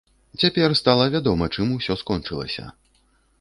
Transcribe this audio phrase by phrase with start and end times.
[0.43, 2.67] Цяпер стала вядома, чым усё скончылася.